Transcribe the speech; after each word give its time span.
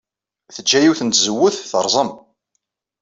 Teǧǧa 0.53 0.79
yiwet 0.83 1.01
n 1.03 1.09
tzewwut 1.09 1.55
terẓem. 1.71 2.09